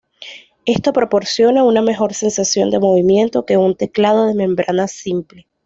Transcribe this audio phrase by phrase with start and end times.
[0.65, 5.45] Esto proporciona una mejor sensación de movimiento que un teclado de membrana simple.